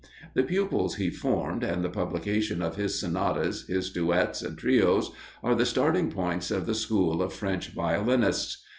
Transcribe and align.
The 0.33 0.41
pupils 0.41 0.95
he 0.95 1.11
formed, 1.11 1.63
and 1.63 1.85
the 1.85 1.89
publication 1.91 2.63
of 2.63 2.75
his 2.75 2.99
sonatas, 2.99 3.67
his 3.67 3.91
duets, 3.91 4.41
and 4.41 4.57
trios, 4.57 5.11
are 5.43 5.53
the 5.53 5.63
starting 5.63 6.09
points 6.09 6.49
of 6.49 6.65
the 6.65 6.73
school 6.73 7.21
of 7.21 7.31
French 7.31 7.69
violinists. 7.69 8.63